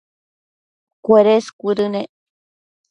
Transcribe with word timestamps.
cuedes 1.05 1.45
cuëdënec 1.59 2.09